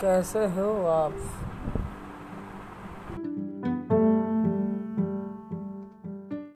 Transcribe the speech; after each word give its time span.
कैसे 0.00 0.44
हो 0.56 0.70
आप? 0.86 1.14